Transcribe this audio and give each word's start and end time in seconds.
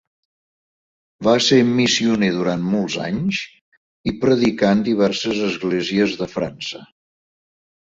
Va 1.27 1.35
ser 1.47 1.59
missioner 1.81 2.31
durant 2.39 2.65
molts 2.71 2.97
anys 3.11 3.45
i 4.13 4.17
predicà 4.27 4.75
en 4.81 4.85
diverses 4.91 5.47
esglésies 5.53 6.21
de 6.25 6.35
França. 6.39 6.87